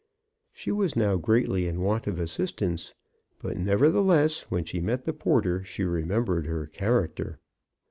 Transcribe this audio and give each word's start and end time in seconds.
She 0.51 0.71
was 0.71 0.95
now 0.95 1.17
greatly 1.17 1.67
in 1.67 1.81
want 1.81 2.07
of 2.07 2.19
assistance; 2.19 2.95
but, 3.37 3.55
nevertheless, 3.59 4.49
when 4.49 4.63
she 4.65 4.81
met 4.81 5.05
the 5.05 5.13
porter 5.13 5.63
she 5.63 5.83
remembered 5.83 6.47
her 6.47 6.65
character. 6.65 7.37